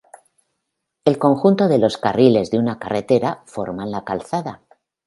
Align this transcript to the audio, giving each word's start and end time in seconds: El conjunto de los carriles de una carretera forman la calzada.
El 1.05 1.19
conjunto 1.19 1.67
de 1.67 1.77
los 1.77 1.99
carriles 1.99 2.49
de 2.49 2.57
una 2.57 2.79
carretera 2.79 3.43
forman 3.45 3.91
la 3.91 4.03
calzada. 4.03 4.61